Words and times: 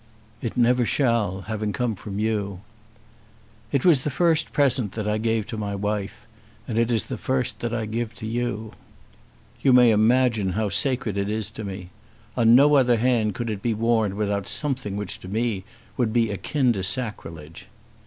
"It 0.41 0.57
never 0.57 0.83
shall, 0.83 1.41
having 1.41 1.73
come 1.73 1.93
from 1.93 2.17
you." 2.17 2.61
"It 3.71 3.85
was 3.85 4.03
the 4.03 4.09
first 4.09 4.51
present 4.51 4.93
that 4.93 5.07
I 5.07 5.19
gave 5.19 5.45
to 5.45 5.57
my 5.59 5.75
wife, 5.75 6.25
and 6.67 6.79
it 6.79 6.91
is 6.91 7.03
the 7.03 7.19
first 7.19 7.59
that 7.59 7.71
I 7.71 7.85
give 7.85 8.15
to 8.15 8.25
you. 8.25 8.71
You 9.61 9.73
may 9.73 9.91
imagine 9.91 10.53
how 10.53 10.69
sacred 10.69 11.19
it 11.19 11.29
is 11.29 11.51
to 11.51 11.63
me. 11.63 11.91
On 12.35 12.55
no 12.55 12.73
other 12.77 12.97
hand 12.97 13.35
could 13.35 13.51
it 13.51 13.61
be 13.61 13.75
worn 13.75 14.15
without 14.15 14.47
something 14.47 14.97
which 14.97 15.19
to 15.19 15.27
me 15.27 15.65
would 15.97 16.11
be 16.11 16.31
akin 16.31 16.73
to 16.73 16.81
sacrilege. 16.81 17.67